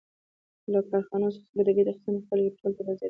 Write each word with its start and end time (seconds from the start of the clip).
له 0.71 0.79
کارخانو 0.89 1.27
څخه 1.35 1.51
د 1.67 1.69
ګټې 1.77 1.89
اخیستنې 1.91 2.19
په 2.21 2.27
پایله 2.29 2.49
کې 2.51 2.57
تولیدات 2.61 2.77
زیاتېږي 2.87 2.99